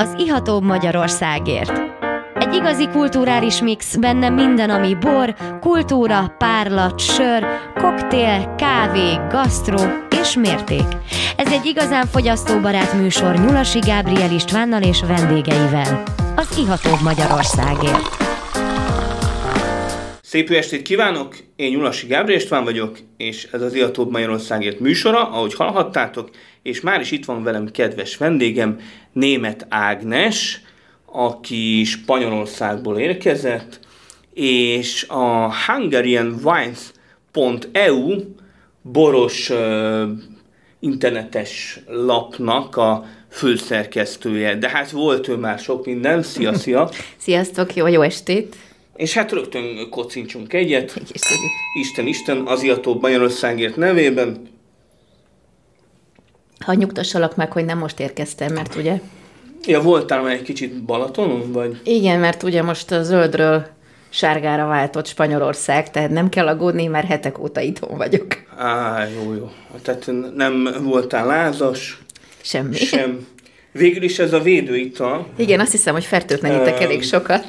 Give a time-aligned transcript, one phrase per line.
[0.00, 1.72] az Iható Magyarországért.
[2.34, 9.78] Egy igazi kulturális mix, benne minden, ami bor, kultúra, párlat, sör, koktél, kávé, gasztró
[10.20, 10.86] és mérték.
[11.36, 16.02] Ez egy igazán fogyasztóbarát műsor Nyulasi Gábriel Istvánnal és vendégeivel.
[16.36, 18.28] Az Iható Magyarországért.
[20.22, 21.36] Szép jó estét kívánok!
[21.56, 26.30] Én Nyulasi Gábriel István vagyok, és ez az Iatóbb Magyarországért műsora, ahogy hallhattátok,
[26.62, 28.80] és már is itt van velem kedves vendégem,
[29.12, 30.60] Német Ágnes,
[31.12, 33.80] aki Spanyolországból érkezett,
[34.34, 38.16] és a hungarianwines.eu
[38.82, 40.08] boros uh,
[40.80, 44.54] internetes lapnak a főszerkesztője.
[44.54, 46.22] De hát volt ő már sok minden.
[46.22, 46.90] Szia, szia!
[47.16, 48.56] Sziasztok, jó, jó estét!
[48.96, 51.00] És hát rögtön kocincsunk egyet.
[51.72, 54.48] Isten, Isten, az Iató Magyarországért nevében.
[56.64, 59.00] Ha nyugtassalak meg, hogy nem most érkeztem, mert ugye...
[59.66, 61.80] Ja, voltál már egy kicsit Balatonon, vagy?
[61.84, 63.66] Igen, mert ugye most a zöldről
[64.08, 68.26] sárgára váltott Spanyolország, tehát nem kell aggódni, mert hetek óta itthon vagyok.
[68.56, 69.50] Á, jó, jó.
[69.82, 72.02] Tehát nem voltál lázas?
[72.40, 72.76] Semmi.
[72.76, 73.26] Sem.
[73.72, 75.26] Végül is ez a védőital.
[75.36, 77.44] Igen, azt hiszem, hogy fertőtlenítek elég sokat.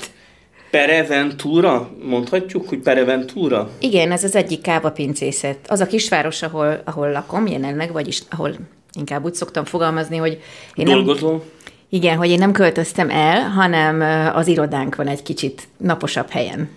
[0.71, 1.89] Pereventura?
[2.03, 3.69] Mondhatjuk, hogy Pereventura?
[3.79, 5.57] Igen, ez az egyik kávapincészet.
[5.67, 8.55] Az a kisváros, ahol, ahol lakom jelenleg, vagyis ahol
[8.93, 10.41] inkább úgy szoktam fogalmazni, hogy
[10.75, 11.31] én Dolgozol?
[11.31, 11.41] Nem,
[11.89, 14.01] igen, hogy én nem költöztem el, hanem
[14.35, 16.69] az irodánk van egy kicsit naposabb helyen.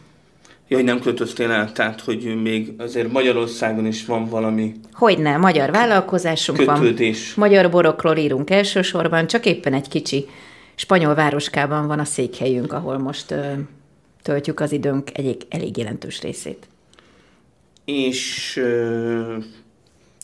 [0.68, 4.74] Ja, hogy nem költöztél el, tehát hogy még azért Magyarországon is van valami...
[4.92, 7.34] Hogyne, magyar vállalkozásunk kötődés.
[7.34, 7.48] van.
[7.48, 10.26] Magyar borokról írunk elsősorban, csak éppen egy kicsi
[10.74, 13.42] spanyol városkában van a székhelyünk, ahol most ö,
[14.22, 16.68] töltjük az időnk egy elég jelentős részét.
[17.84, 19.36] És ö,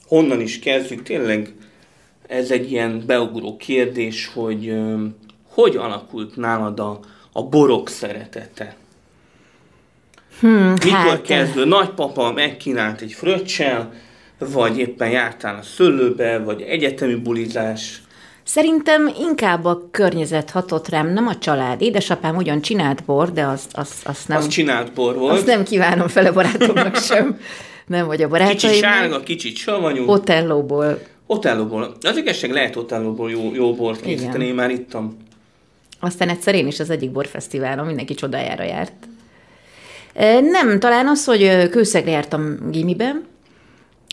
[0.07, 1.03] honnan is kezdjük?
[1.03, 1.55] Tényleg
[2.31, 4.75] ez egy ilyen beugró kérdés, hogy
[5.49, 6.99] hogy alakult nálad a,
[7.33, 8.77] a borok szeretete?
[10.41, 11.65] Hmm, Mikor hát, kezdő?
[11.65, 13.93] Nagypapa megkínált egy fröccsel,
[14.39, 18.03] vagy éppen jártál a szőlőbe, vagy egyetemi bulizás?
[18.43, 21.83] Szerintem inkább a környezet hatott rám, nem a család.
[21.83, 24.39] Édesapám ugyan csinált bor, de azt, azt, azt nem...
[24.39, 25.33] Az csinált bor volt.
[25.33, 27.41] Azt nem kívánom fel a barátomnak sem.
[27.87, 28.57] Nem vagy a barátaim.
[28.59, 30.09] Kicsit sárga, kicsit savanyú.
[30.09, 30.99] Otellóból.
[31.31, 31.97] Otellóból.
[32.01, 35.17] Az igazság lehet Otellóból jó, jó bort készíteni, én már ittam.
[36.01, 38.93] Aztán egyszer én is az egyik borfesztiválon mindenki csodájára járt.
[40.41, 43.25] Nem, talán az, hogy kőszegre jártam gimiben,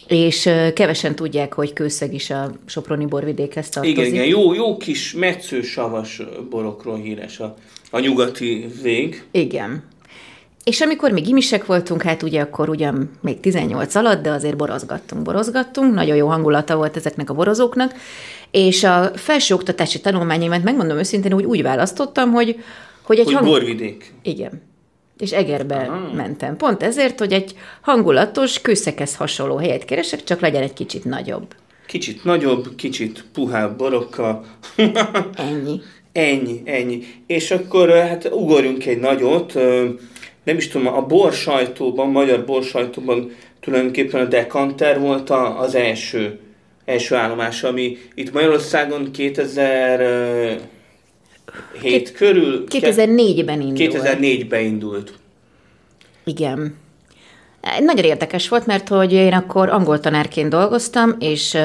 [0.07, 3.97] és kevesen tudják, hogy Kőszeg is a Soproni borvidékhez tartozik.
[3.97, 7.55] Igen, igen, jó, jó kis metszősavas borokról híres a,
[7.91, 9.23] a nyugati vég.
[9.31, 9.83] Igen.
[10.67, 15.21] És amikor még gimisek voltunk, hát ugye akkor ugyan még 18 alatt, de azért borozgattunk,
[15.21, 17.93] borozgattunk, nagyon jó hangulata volt ezeknek a borozóknak,
[18.51, 22.63] és a felsőoktatási tanulmányaimat megmondom őszintén, úgy úgy választottam, hogy,
[23.01, 23.45] hogy egy hogy hang...
[23.45, 24.13] borvidék.
[24.21, 24.61] Igen
[25.17, 26.13] és Egerbe Aha.
[26.13, 26.57] mentem.
[26.57, 31.55] Pont ezért, hogy egy hangulatos, kőszekhez hasonló helyet keresek, csak legyen egy kicsit nagyobb.
[31.85, 34.45] Kicsit nagyobb, kicsit puhább borokkal.
[35.35, 35.81] ennyi.
[36.11, 37.03] Ennyi, ennyi.
[37.27, 39.53] És akkor hát ugorjunk egy nagyot.
[40.47, 46.39] Nem is tudom, a bor sajtóban, magyar bor sajtóban tulajdonképpen a Dekanter volt az első,
[46.85, 50.59] első állomás, ami itt Magyarországon 2000
[51.81, 52.63] 7 körül.
[52.69, 53.93] 2004-ben indult.
[53.93, 55.13] 2004-ben indult.
[56.23, 56.75] Igen.
[57.79, 61.57] Nagyon érdekes volt, mert hogy én akkor angol tanárként dolgoztam, és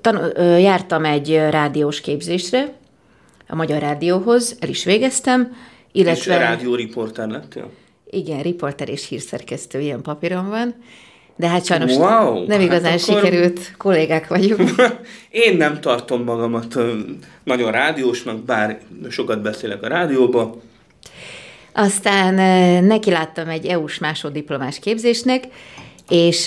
[0.00, 2.72] tan- jártam egy rádiós képzésre,
[3.48, 5.56] a Magyar Rádióhoz, el is végeztem,
[5.92, 6.34] illetve...
[6.34, 7.70] És rádióriporter lettél?
[8.10, 10.74] Igen, riporter és hírszerkesztő, ilyen papíron van.
[11.36, 13.22] De hát sajnos wow, nem igazán hát akkor...
[13.22, 14.70] sikerült, kollégák vagyunk.
[15.30, 16.78] Én nem tartom magamat
[17.44, 20.60] nagyon rádiósnak, bár sokat beszélek a rádióba.
[21.72, 22.34] Aztán
[22.84, 25.44] neki láttam egy EU-s másoddiplomás képzésnek,
[26.08, 26.46] és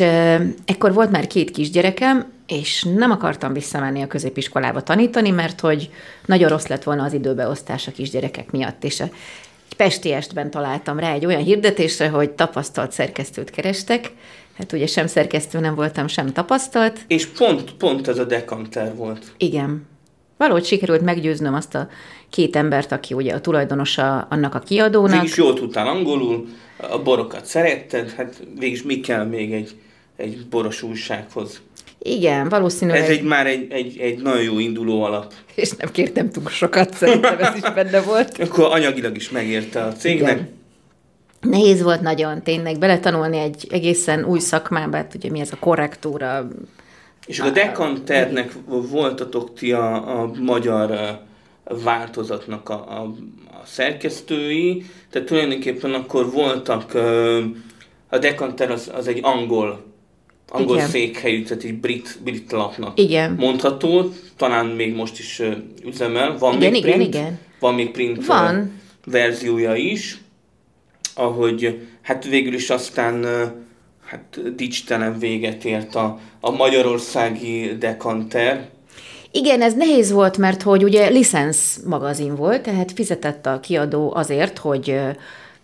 [0.66, 5.90] ekkor volt már két kisgyerekem, és nem akartam visszamenni a középiskolába tanítani, mert hogy
[6.26, 9.10] nagyon rossz lett volna az időbeosztás a kisgyerekek miatt, és a
[9.82, 14.12] Pestiestben találtam rá egy olyan hirdetésre, hogy tapasztalt szerkesztőt kerestek,
[14.58, 17.00] Hát ugye sem szerkesztő nem voltam, sem tapasztalt.
[17.08, 19.32] És pont, pont ez a dekanter volt.
[19.38, 19.88] Igen.
[20.38, 21.88] Valahogy sikerült meggyőznöm azt a
[22.30, 25.22] két embert, aki ugye a tulajdonosa annak a kiadónak.
[25.22, 26.48] Végis jól tudtál angolul,
[26.78, 29.76] a borokat szeretted, hát végig mi kell még egy,
[30.22, 31.62] egy boros újsághoz?
[32.00, 33.02] Igen, valószínűleg.
[33.02, 35.34] Ez egy, már egy, egy, egy nagyon jó induló alap.
[35.56, 38.38] És nem kértem túl sokat, szerintem ez is benne volt.
[38.48, 40.32] Akkor anyagilag is megérte a cégnek.
[40.32, 40.50] Igen.
[41.42, 46.48] Nehéz volt nagyon tényleg beletanulni egy egészen új szakmába, hát ugye mi ez a korrektúra.
[47.26, 51.20] És a Dekanternek voltatok ti a, a magyar
[51.64, 53.02] változatnak a, a,
[53.62, 56.94] a szerkesztői, tehát tulajdonképpen akkor voltak,
[58.10, 59.91] a Decanter az, az egy angol
[60.52, 60.88] angol Igen.
[60.88, 63.36] székhelyű, tehát egy brit, brit lapnak igen.
[63.40, 65.54] mondható, talán még most is uh,
[65.86, 66.38] üzemel.
[66.38, 67.40] Van igen, még igen, print, igen.
[67.60, 68.56] Van még print Van.
[68.56, 68.68] Uh,
[69.06, 70.18] verziója is,
[71.16, 73.42] ahogy hát végül is aztán uh,
[74.06, 78.70] hát dicstelen véget ért a, a magyarországi dekanter.
[79.32, 84.58] Igen, ez nehéz volt, mert hogy ugye licensz magazin volt, tehát fizetett a kiadó azért,
[84.58, 84.96] hogy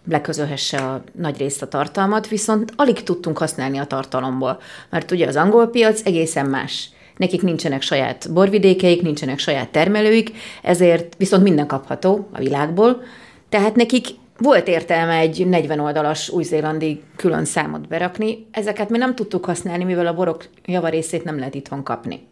[0.09, 4.59] leközölhesse a nagy részt a tartalmat, viszont alig tudtunk használni a tartalomból,
[4.89, 6.89] mert ugye az angol piac egészen más.
[7.17, 10.31] Nekik nincsenek saját borvidékeik, nincsenek saját termelőik,
[10.61, 13.03] ezért viszont minden kapható a világból,
[13.49, 14.07] tehát nekik
[14.37, 20.07] volt értelme egy 40 oldalas új-zélandi külön számot berakni, ezeket mi nem tudtuk használni, mivel
[20.07, 22.27] a borok javarészét nem lehet itthon kapni.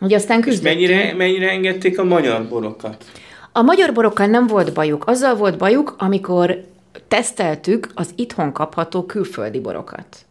[0.00, 3.04] Ugye aztán És mennyire, mennyire engedték a magyar borokat?
[3.52, 5.06] A magyar borokkal nem volt bajuk.
[5.06, 6.64] Azzal volt bajuk, amikor
[7.08, 10.26] teszteltük az itthon kapható külföldi borokat.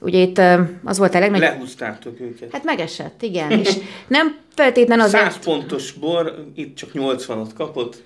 [0.00, 0.40] Ugye itt
[0.84, 1.48] az volt a legnagyobb...
[1.48, 2.52] Lehúztátok őket.
[2.52, 3.50] Hát megesett, igen.
[3.50, 3.76] És
[4.06, 5.10] nem feltétlen az...
[5.10, 8.02] 100 pontos bor, itt csak 80-ot kapott.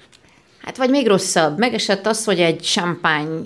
[0.59, 3.41] Hát vagy még rosszabb, megesett az, hogy egy champagne,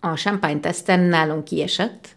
[0.00, 2.08] a champagne teszten nálunk kiesett,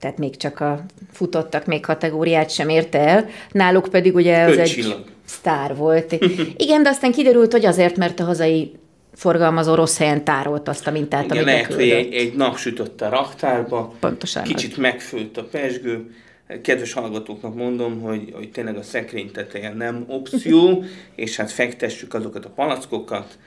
[0.00, 4.94] tehát még csak a futottak még kategóriát sem érte el, náluk pedig ugye az egy
[5.24, 6.12] sztár volt.
[6.56, 8.78] Igen, de aztán kiderült, hogy azért, mert a hazai
[9.14, 13.00] forgalmazó rossz helyen tárolt azt a mintát, Igen, amit lehet, hogy egy, egy nap sütött
[13.00, 16.14] a raktárba, Pontosan kicsit megfőtt a pesgő.
[16.62, 20.84] Kedves hallgatóknak mondom, hogy, hogy tényleg a szekrény teteje nem opció,
[21.14, 23.38] és hát fektessük azokat a palackokat,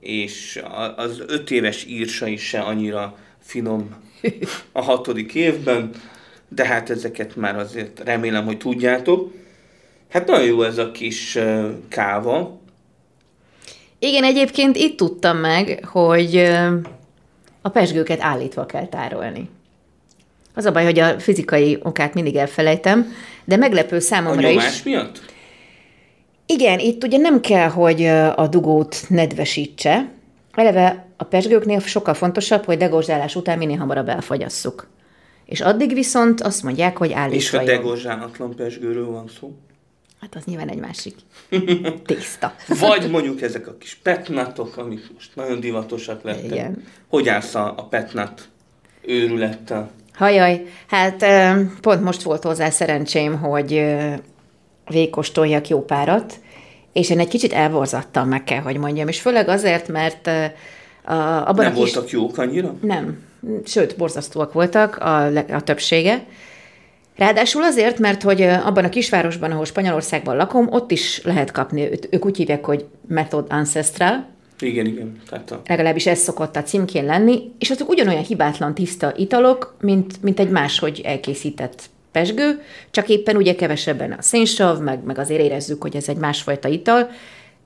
[0.00, 0.62] és
[0.96, 3.94] az öt éves írsa is se annyira finom
[4.72, 5.90] a hatodik évben,
[6.48, 9.32] de hát ezeket már azért remélem, hogy tudjátok.
[10.08, 11.38] Hát nagyon jó ez a kis
[11.88, 12.61] káva,
[14.02, 16.36] igen, egyébként itt tudtam meg, hogy
[17.62, 19.48] a pesgőket állítva kell tárolni.
[20.54, 23.12] Az a baj, hogy a fizikai okát mindig elfelejtem,
[23.44, 24.82] de meglepő számomra a is.
[24.82, 25.20] Miatt?
[26.46, 28.04] Igen, itt ugye nem kell, hogy
[28.36, 30.10] a dugót nedvesítse.
[30.52, 34.88] Eleve a pesgőknél sokkal fontosabb, hogy degorzsálás után minél hamarabb elfogyasszuk.
[35.44, 39.52] És addig viszont azt mondják, hogy állítva És a degorzsálatlan pesgőről van szó?
[40.22, 41.14] Hát az nyilván egy másik
[42.06, 42.54] tészta.
[42.80, 46.44] Vagy mondjuk ezek a kis petnatok, amik most nagyon divatosak lettek.
[46.44, 46.84] Igen.
[47.08, 48.48] Hogy állsz a, a petnat
[49.00, 49.90] őrülettel?
[50.12, 51.24] Hajaj, hát
[51.80, 53.84] pont most volt hozzá szerencsém, hogy
[54.86, 56.40] végkostoljak jó párat,
[56.92, 61.12] és én egy kicsit elborzattam, meg kell, hogy mondjam, és főleg azért, mert a,
[61.48, 61.92] abban Nem a kis...
[61.92, 62.74] voltak jók annyira?
[62.80, 63.22] Nem,
[63.64, 66.26] sőt, borzasztóak voltak a, a többsége,
[67.16, 72.24] Ráadásul azért, mert hogy abban a kisvárosban, ahol Spanyolországban lakom, ott is lehet kapni, ők
[72.24, 74.26] úgy hívják, hogy Method Ancestral.
[74.58, 75.20] Igen, igen.
[75.28, 75.60] Tehát a...
[75.66, 80.50] Legalábbis ez szokott a címkén lenni, és azok ugyanolyan hibátlan tiszta italok, mint, mint egy
[80.50, 86.08] máshogy elkészített pesgő, csak éppen ugye kevesebben a szénsav, meg, meg azért érezzük, hogy ez
[86.08, 87.10] egy másfajta ital,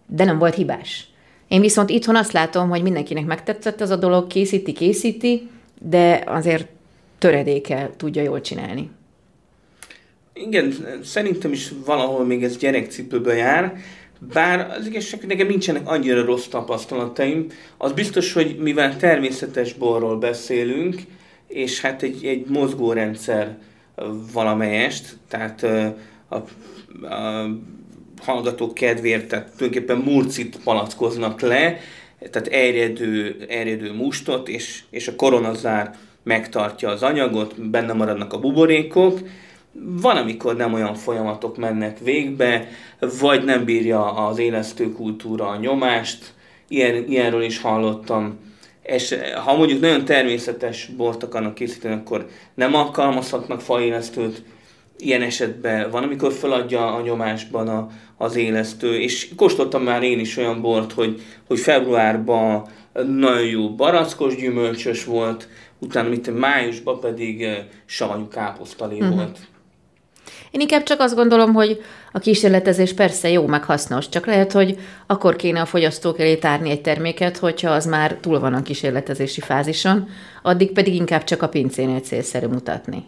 [0.07, 1.09] de nem volt hibás.
[1.49, 5.49] Én viszont itthon azt látom, hogy mindenkinek megtetszett ez a dolog, készíti, készíti,
[5.81, 6.67] de azért
[7.19, 8.91] töredéke tudja jól csinálni.
[10.45, 10.75] Igen,
[11.05, 13.77] szerintem is valahol még ez gyerekcipőbe jár,
[14.33, 17.47] bár az igazság, hogy nekem nincsenek annyira rossz tapasztalataim.
[17.77, 21.01] Az biztos, hogy mivel természetes borról beszélünk,
[21.49, 23.59] és hát egy, egy mozgórendszer
[24.33, 25.97] valamelyest, tehát a,
[26.29, 26.37] a,
[27.15, 27.49] a
[28.23, 31.79] hallgatók kedvéért, tehát tulajdonképpen murcit palackoznak le,
[32.31, 39.21] tehát erjedő, erjedő mustot, és, és a koronazár megtartja az anyagot, benne maradnak a buborékok,
[39.81, 42.69] van, amikor nem olyan folyamatok mennek végbe,
[43.21, 46.35] vagy nem bírja az élesztő kultúra a nyomást,
[46.69, 48.39] Ilyen, ilyenről is hallottam.
[48.83, 54.43] És ha mondjuk nagyon természetes bort akarnak készíteni, akkor nem alkalmazhatnak faélesztőt,
[54.99, 60.37] ilyen esetben van, amikor feladja a nyomásban a, az élesztő, és kóstoltam már én is
[60.37, 67.65] olyan bort, hogy, hogy februárban nagyon jó barackos gyümölcsös volt, utána mint májusban pedig eh,
[67.87, 69.15] savanyú káposztalé uh-huh.
[69.15, 69.39] volt.
[70.57, 71.83] Én inkább csak azt gondolom, hogy
[72.13, 76.71] a kísérletezés persze jó, meg hasznos, csak lehet, hogy akkor kéne a fogyasztók elé tárni
[76.71, 80.09] egy terméket, hogyha az már túl van a kísérletezési fázison,
[80.43, 83.05] addig pedig inkább csak a pincénél célszerű mutatni.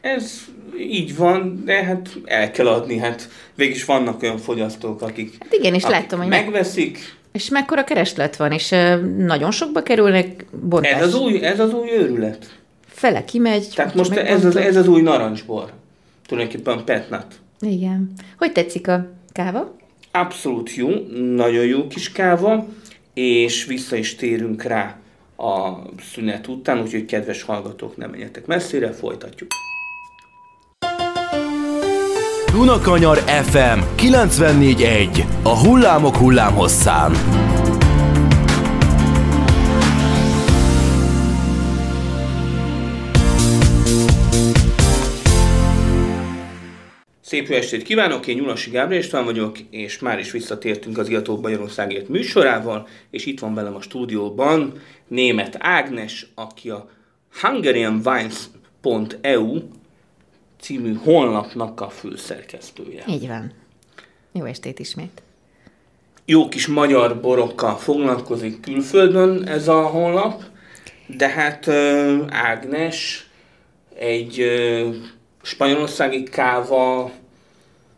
[0.00, 0.40] Ez
[0.78, 5.74] így van, de hát el kell adni, hát végig vannak olyan fogyasztók, akik, hát igen,
[5.74, 6.92] és akik hogy megveszik.
[6.92, 7.02] Meg...
[7.32, 8.74] És mekkora kereslet van, és
[9.16, 10.92] nagyon sokba kerülnek bontás.
[10.92, 12.58] Ez az új, ez az új őrület.
[12.86, 13.68] Fele kimegy.
[13.74, 15.78] Tehát most ez az, ez az új narancsbor
[16.30, 17.34] tulajdonképpen petnat.
[17.60, 18.12] Igen.
[18.38, 19.78] Hogy tetszik a káva?
[20.12, 20.88] abszolút jó,
[21.34, 22.66] nagyon jó kis káva,
[23.14, 24.98] és vissza is térünk rá
[25.36, 25.72] a
[26.12, 29.50] szünet után, úgyhogy kedves hallgatók, nem menjetek messzire, folytatjuk.
[32.52, 37.12] Dunakanyar FM 94.1 A hullámok hullámhosszán.
[47.30, 51.42] Szép jó estét kívánok, én Nyulasi Gábor István vagyok, és már is visszatértünk az Iatók
[51.42, 54.72] Magyarországért műsorával, és itt van velem a stúdióban
[55.08, 56.90] német Ágnes, aki a
[57.40, 59.58] hungarianwines.eu
[60.60, 63.04] című honlapnak a főszerkesztője.
[63.08, 63.52] Így van.
[64.32, 65.22] Jó estét ismét.
[66.24, 70.42] Jó kis magyar borokkal foglalkozik külföldön ez a honlap,
[71.06, 71.68] de hát
[72.28, 73.28] Ágnes
[73.94, 74.44] egy
[75.42, 77.10] spanyolországi káva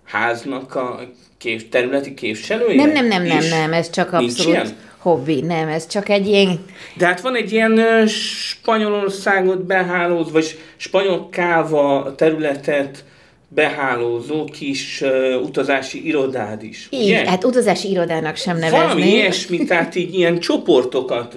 [0.04, 1.00] háznak a
[1.38, 2.74] kép, területi képviselője?
[2.74, 4.76] Nem, nem, nem, nem, nem, ez csak abszolút ilyen?
[4.98, 6.64] hobbi, nem, ez csak egy ilyen...
[6.96, 13.04] De hát van egy ilyen Spanyolországot behálózó, vagy spanyol káva területet
[13.48, 17.28] behálózó kis uh, utazási irodád is, Így, ugye?
[17.28, 18.78] hát utazási irodának sem nevezni.
[18.78, 21.36] Valami ilyesmi, tehát így ilyen csoportokat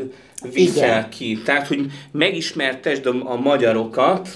[0.53, 1.09] viszel Igen.
[1.09, 1.41] ki.
[1.45, 4.29] Tehát, hogy megismertesd a, a magyarokat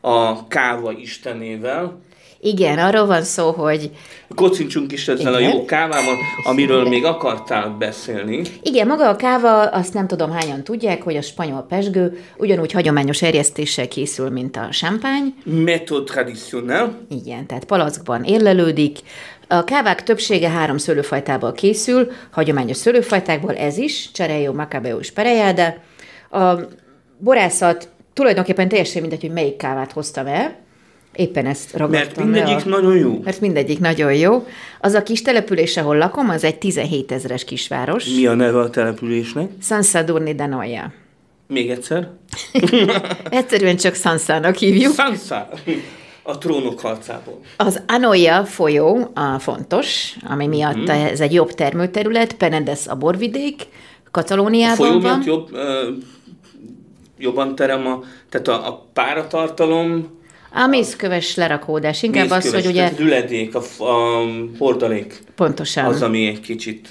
[0.00, 2.00] a káva istenével,
[2.40, 3.90] igen, arról van szó, hogy...
[4.34, 5.50] Kocincsunk is ezzel Igen.
[5.50, 6.14] a jó kávával,
[6.44, 8.42] amiről még akartál beszélni.
[8.62, 13.22] Igen, maga a káva, azt nem tudom hányan tudják, hogy a spanyol pesgő ugyanúgy hagyományos
[13.22, 15.26] erjesztéssel készül, mint a champagne.
[15.44, 16.98] Méthode traditionnel.
[17.08, 18.98] Igen, tehát palackban érlelődik,
[19.48, 25.82] a kávák többsége három szőlőfajtából készül, hagyományos szőlőfajtákból ez is, Cserejó, Macabeo és Perejade.
[26.30, 26.54] A
[27.18, 30.56] borászat tulajdonképpen teljesen mindegy, hogy melyik kávát hoztam el,
[31.14, 32.80] Éppen ezt ragadtam Mert mindegyik le a...
[32.80, 33.20] nagyon jó.
[33.24, 34.46] Mert mindegyik nagyon jó.
[34.80, 38.04] Az a kis település, ahol lakom, az egy 17 ezeres kisváros.
[38.04, 39.50] Mi a neve a településnek?
[39.62, 40.92] San Sadurni de Noia.
[41.46, 42.08] Még egyszer?
[43.30, 44.94] Egyszerűen csak Sansának hívjuk.
[44.94, 45.48] Sansa!
[46.22, 47.40] A trónok harcából.
[47.56, 51.06] Az Anoia folyó a fontos, ami miatt mm-hmm.
[51.06, 53.62] ez egy jobb termőterület, Penedes a borvidék,
[54.10, 55.22] Katalóniában a folyó van.
[55.26, 55.88] jobb, ö,
[57.18, 60.16] jobban terem a, tehát a, a páratartalom
[60.52, 62.82] a mészköves lerakódás, inkább mészköves, az, hogy ugye...
[62.82, 64.24] Tehát üledék, a, a
[64.58, 65.22] hordalék.
[65.34, 65.84] Pontosan.
[65.84, 66.88] Az, ami egy kicsit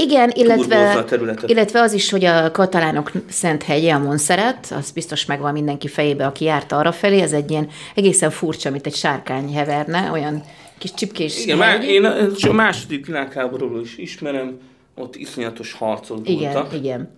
[0.00, 1.04] igen, illetve,
[1.46, 6.26] illetve az is, hogy a katalánok szent hegye, a Montserrat, az biztos megvan mindenki fejébe,
[6.26, 10.42] aki járt arra felé, ez egy ilyen egészen furcsa, mint egy sárkány heverne, olyan
[10.78, 12.04] kis csipkés Igen, már én
[12.48, 14.58] a második világháborúról is ismerem,
[14.94, 16.74] ott iszonyatos harcok igen, voltak.
[16.74, 17.14] Igen,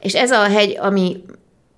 [0.00, 1.16] És ez a hegy, ami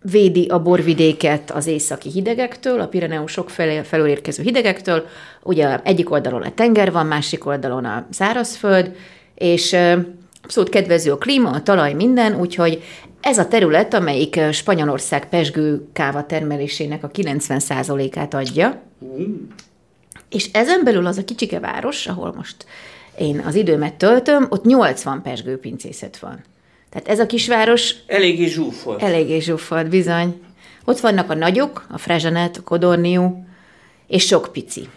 [0.02, 5.06] védi a borvidéket az északi hidegektől, a Pireneusok felé, felől érkező hidegektől.
[5.42, 8.94] Ugye egyik oldalon a tenger van, másik oldalon a szárazföld,
[9.34, 9.76] és
[10.42, 12.82] abszolút kedvező a klíma, a talaj, minden, úgyhogy
[13.20, 19.34] ez a terület, amelyik Spanyolország pesgő káva termelésének a 90%-át adja, mm.
[20.30, 22.66] és ezen belül az a kicsike város, ahol most
[23.18, 26.40] én az időmet töltöm, ott 80 pesgőpincészet van.
[26.90, 27.94] Tehát ez a kisváros...
[28.06, 29.02] Eléggé zsúfolt.
[29.02, 30.40] Eléggé zsúfolt, bizony.
[30.84, 33.44] Ott vannak a nagyok, a Frezsanet, a Kodorniú,
[34.06, 34.88] és sok pici,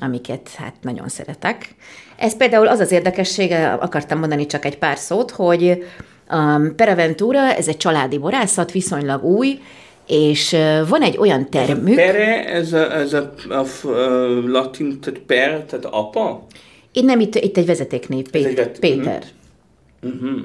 [0.00, 1.74] amiket hát nagyon szeretek.
[2.16, 5.84] Ez például az az érdekessége, akartam mondani csak egy pár szót, hogy
[6.28, 9.60] a Peraventura, ez egy családi borászat, viszonylag új,
[10.06, 10.56] és
[10.88, 11.98] van egy olyan termük...
[11.98, 13.98] Ez a pere, ez a, ez a, a, a
[14.46, 16.46] latin, tehát per, tehát apa?
[16.92, 19.22] Itt nem, itt, itt egy vezetéknév, Pé- egy Péter.
[20.02, 20.40] Uh-huh.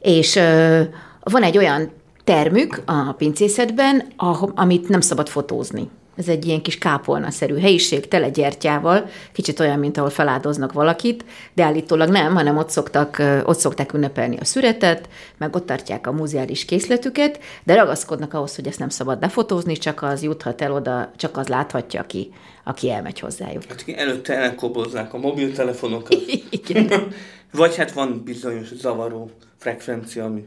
[0.00, 0.82] És ö,
[1.20, 1.90] van egy olyan
[2.24, 4.06] termük a pincészetben,
[4.54, 5.88] amit nem szabad fotózni.
[6.16, 11.62] Ez egy ilyen kis kápolnaszerű helyiség, tele gyertyával, kicsit olyan, mint ahol feláldoznak valakit, de
[11.62, 16.64] állítólag nem, hanem ott, szoktak, ott szokták ünnepelni a szüretet, meg ott tartják a muzeális
[16.64, 21.36] készletüket, de ragaszkodnak ahhoz, hogy ezt nem szabad befotózni, csak az juthat el oda, csak
[21.36, 22.32] az láthatja, aki,
[22.64, 23.62] aki elmegy hozzájuk.
[23.68, 26.16] Hát előtte elkobozzák a mobiltelefonokat.
[26.50, 26.88] Igen.
[27.52, 29.30] Vagy hát van bizonyos zavaró
[29.60, 30.44] frekvencia, ami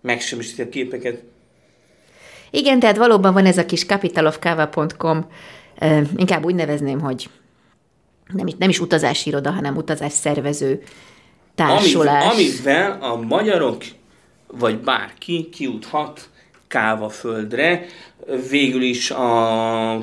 [0.00, 1.22] megsemmisíti a képeket.
[2.50, 5.26] Igen, tehát valóban van ez a kis capitalofkava.com,
[6.16, 7.28] inkább úgy nevezném, hogy
[8.32, 10.82] nem, nem is utazási iroda, hanem utazás szervező
[11.54, 12.32] társulás.
[12.32, 13.84] Amivel a magyarok,
[14.46, 16.28] vagy bárki kiuthat
[16.68, 17.86] Kávaföldre.
[18.50, 19.26] Végül is a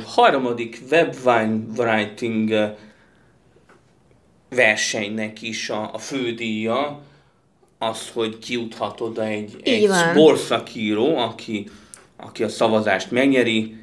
[0.05, 2.75] harmadik webwine writing
[4.49, 7.01] versenynek is a, a fődíja,
[7.89, 11.69] az, hogy kijuthat oda egy, egy borszakíró, aki,
[12.17, 13.75] aki a szavazást megnyeri,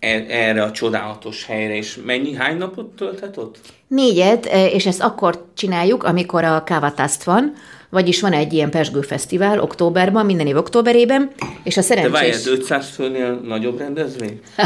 [0.00, 3.58] e- erre a csodálatos helyre, és mennyi, hány napot tölthet ott?
[3.88, 7.52] Négyet, eh, és ezt akkor csináljuk, amikor a Kávataszt van,
[7.90, 11.30] vagyis van egy ilyen pesgőfesztivál októberben, minden év októberében,
[11.62, 12.46] és a De várjál, szerencsés...
[12.46, 14.40] 500 főnél nagyobb rendezvény?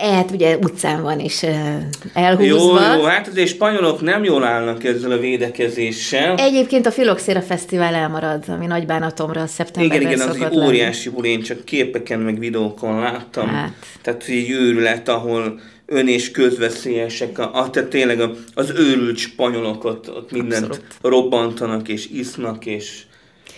[0.00, 2.94] Hát ugye utcán van, és eh, Jó, elhúzva.
[2.94, 6.34] jó, hát azért spanyolok nem jól állnak ezzel a védekezéssel.
[6.36, 11.28] Egyébként a Filoxéra Fesztivál elmarad, ami nagy bánatomra szeptemberben Igen, igen, az egy óriási buli,
[11.28, 13.48] én csak képeken meg videókon láttam.
[13.48, 13.72] Hát.
[14.02, 19.84] Tehát egy őrület, ahol ön és közveszélyesek, a, a, tehát tényleg a, az őrült spanyolok
[19.84, 20.96] ott, ott mindent Abszolút.
[21.02, 23.02] robbantanak és isznak, és,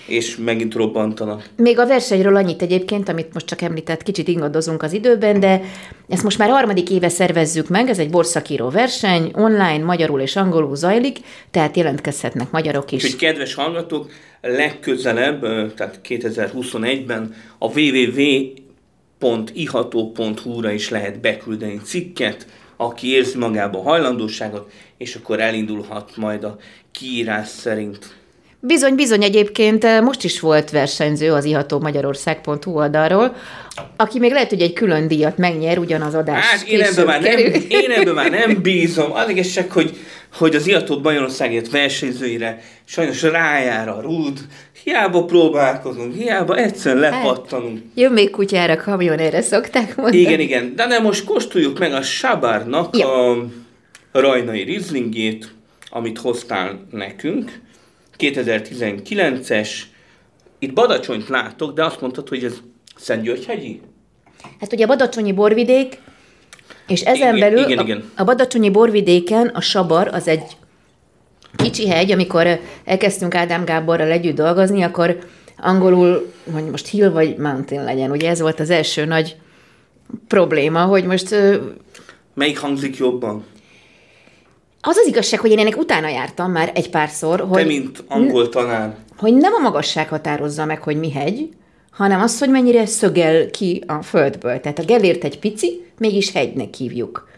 [0.06, 1.48] és megint robbantanak.
[1.56, 5.62] Még a versenyről annyit egyébként, amit most csak említett, kicsit ingadozunk az időben, de
[6.08, 10.76] ezt most már harmadik éve szervezzük meg, ez egy borszakíró verseny, online, magyarul és angolul
[10.76, 11.18] zajlik,
[11.50, 13.04] tehát jelentkezhetnek magyarok is.
[13.04, 15.40] Úgyhogy kedves hallgatók, legközelebb,
[15.74, 17.78] tehát 2021-ben a
[19.20, 26.56] www.iható.hu-ra is lehet beküldeni cikket, aki érzi magába a hajlandóságot, és akkor elindulhat majd a
[26.90, 28.21] kiírás szerint.
[28.64, 33.36] Bizony, bizony egyébként eh, most is volt versenyző az iható magyarország.hu oldalról,
[33.96, 37.38] aki még lehet, hogy egy külön díjat megnyer, ugyanaz adás Hát én ebben, már nem,
[37.68, 39.12] én ebben már nem bízom.
[39.12, 39.96] Az igazság, hogy,
[40.32, 44.38] hogy az Iatót Magyarországért versenyzőire sajnos rájár a rúd.
[44.84, 47.22] Hiába próbálkozunk, hiába egyszerűen Hát.
[47.22, 47.80] lepattanunk.
[47.94, 50.20] Jön még kutyára, kamion erre szokták mondani.
[50.20, 50.72] Igen, igen.
[50.76, 53.30] De nem, most kóstoljuk meg a Sabárnak Ja.
[53.30, 55.54] a rajnai rizlingét,
[55.90, 57.60] amit hoztál nekünk.
[58.22, 59.68] 2019-es.
[60.58, 62.60] Itt Badacsonyt látok, de azt mondtad, hogy ez
[62.96, 63.80] Szentgyörgyhegyi?
[64.60, 65.98] Hát ugye a Badacsonyi borvidék,
[66.86, 68.10] és ezen Igen, belül igen, a, igen.
[68.16, 70.56] a Badacsonyi borvidéken a Sabar az egy
[71.56, 75.18] kicsi hegy, amikor elkezdtünk Ádám Gáborral együtt dolgozni, akkor
[75.56, 79.36] angolul, hogy most hill vagy mountain legyen, ugye ez volt az első nagy
[80.28, 81.34] probléma, hogy most
[82.34, 83.44] Melyik hangzik jobban?
[84.84, 88.48] Az az igazság, hogy én ennek utána jártam már egy párszor, Te, hogy, mint angol
[88.48, 88.96] tanár.
[89.16, 91.48] hogy nem a magasság határozza meg, hogy mi hegy,
[91.90, 94.60] hanem az, hogy mennyire szögel ki a földből.
[94.60, 97.30] Tehát a Gellért egy pici, mégis hegynek hívjuk.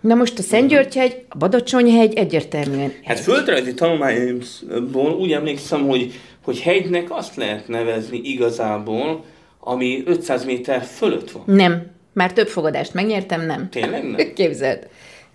[0.00, 6.12] Na most a Szentgyörgyhegy, a Badacsonyhegy egyértelműen Hát földrajzi tanulmányomból úgy emlékszem, hogy,
[6.44, 9.24] hogy hegynek azt lehet nevezni igazából,
[9.60, 11.42] ami 500 méter fölött van.
[11.46, 11.86] nem.
[12.12, 13.68] Már több fogadást megnyertem, nem.
[13.70, 14.32] Tényleg nem?
[14.34, 14.88] Képzeld.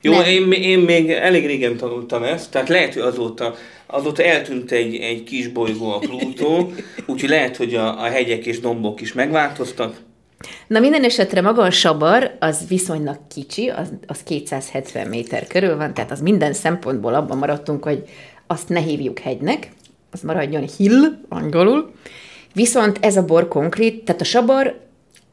[0.05, 0.25] Jó, Nem.
[0.25, 5.23] én, én még elég régen tanultam ezt, tehát lehet, hogy azóta, azóta eltűnt egy, egy
[5.23, 6.73] kis bolygó a Plutó,
[7.07, 9.95] úgyhogy lehet, hogy a, a hegyek és dombok is megváltoztak.
[10.67, 15.93] Na minden esetre maga a sabar, az viszonylag kicsi, az, az 270 méter körül van,
[15.93, 18.03] tehát az minden szempontból abban maradtunk, hogy
[18.47, 19.71] azt ne hívjuk hegynek,
[20.11, 21.91] az maradjon hill angolul.
[22.53, 24.79] Viszont ez a bor konkrét, tehát a sabar,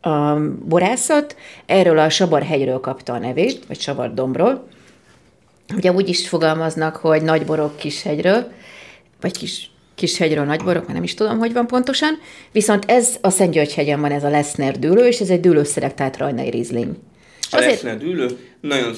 [0.02, 1.36] a borászat
[1.66, 4.68] erről a sabarhegyről kapta a nevét, vagy sabardombról.
[5.76, 8.52] Ugye úgy is fogalmaznak, hogy nagy borok kis hegyről,
[9.20, 12.18] vagy kis, kis hegyről nagy borok, már nem is tudom, hogy van pontosan.
[12.52, 16.94] Viszont ez a Szentgyörgyhegyen van ez a Leszner dűlő, és ez egy dűlőszelektált rajnai rizling.
[17.50, 18.26] A azért, Leszner dűlő,
[18.60, 18.92] nagyon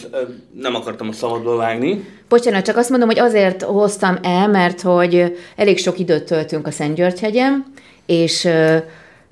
[0.61, 2.05] nem akartam a szabadba vágni.
[2.29, 6.71] bocsánat, csak azt mondom, hogy azért hoztam el, mert hogy elég sok időt töltünk a
[6.71, 7.73] Szentgyörgyhegyen,
[8.07, 8.49] és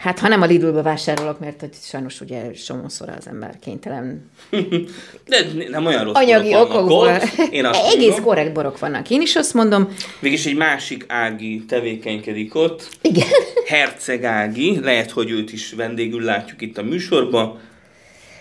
[0.03, 4.31] hát ha nem a Lidlbe vásárolok, mert hogy sajnos ugye somószor az ember kénytelen
[5.29, 5.37] De
[5.71, 7.09] nem olyan rossz anyagi okokból.
[7.51, 8.25] Én azt Egész mondom.
[8.25, 9.11] korrekt borok vannak.
[9.11, 9.89] Én is azt mondom,
[10.21, 12.89] Mégis egy másik Ági tevékenykedik ott.
[13.03, 13.27] igen,
[13.67, 17.59] Herceg Ági, lehet, hogy őt is vendégül látjuk itt a műsorban.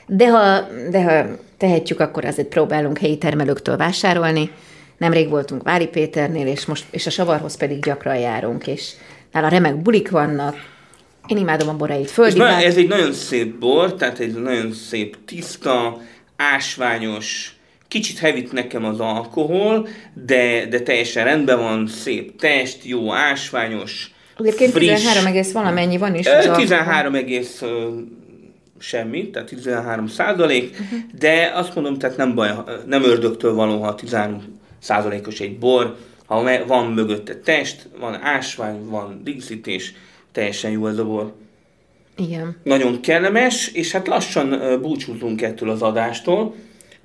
[0.07, 1.25] De ha, de ha
[1.57, 4.51] tehetjük, akkor azért próbálunk helyi termelőktől vásárolni.
[4.97, 8.91] Nemrég voltunk Vári Péternél, és, most, és a savarhoz pedig gyakran járunk, és
[9.31, 10.55] nála remek bulik vannak.
[11.31, 12.05] Én imádom a borait.
[12.05, 12.63] És Földi már bár...
[12.65, 16.01] ez egy nagyon szép bor, tehát egy nagyon szép, tiszta,
[16.35, 17.55] ásványos,
[17.87, 19.87] kicsit hevít nekem az alkohol,
[20.25, 24.87] de, de teljesen rendben van, szép test, jó ásványos, Egyébként friss.
[24.87, 26.25] 13 egész valamennyi van is.
[26.25, 26.61] Ö, az alkohol.
[26.61, 27.61] 13 egész
[28.79, 30.95] semmi, tehát 13 százalék, Mhm.
[31.19, 32.51] de azt mondom, tehát nem baj,
[32.85, 39.21] nem ördögtől való, ha 13 százalékos egy bor, ha van mögötte test, van ásvány, van
[39.23, 39.93] díszítés,
[40.31, 41.33] teljesen jó ez a bor.
[42.17, 42.57] Igen.
[42.63, 46.55] Nagyon kellemes, és hát lassan búcsúzunk ettől az adástól,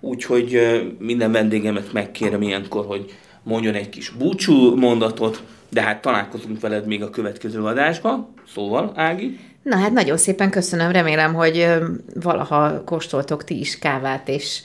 [0.01, 0.61] úgyhogy
[0.99, 7.03] minden vendégemet megkérem ilyenkor, hogy mondjon egy kis búcsú mondatot, de hát találkozunk veled még
[7.03, 8.35] a következő adásban.
[8.55, 9.39] Szóval, Ági?
[9.63, 11.67] Na hát nagyon szépen köszönöm, remélem, hogy
[12.15, 14.63] valaha kóstoltok ti is kávát és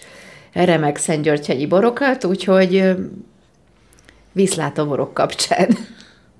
[0.53, 2.83] remek Szentgyörgyhegyi borokat, úgyhogy
[4.31, 5.77] viszlát a borok kapcsán.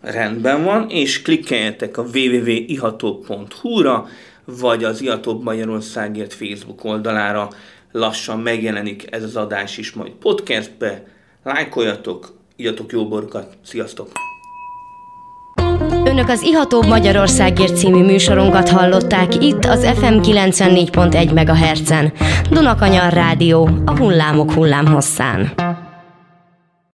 [0.02, 4.08] Rendben van, és klikkeljetek a www.iható.hu-ra,
[4.46, 7.50] vagy az Iatóbb Magyarországért Facebook oldalára
[7.92, 11.04] lassan megjelenik ez az adás is majd podcastbe.
[11.44, 13.58] Lájkoljatok, írjatok jó borokat.
[13.64, 14.12] Sziasztok!
[16.06, 22.14] Önök az Ihatóbb Magyarországért című műsorunkat hallották itt az FM 94.1 MHz-en.
[22.50, 25.52] Dunakanyar Rádió, a hullámok hullámhosszán.